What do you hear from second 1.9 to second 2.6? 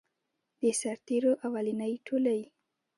ټولۍ.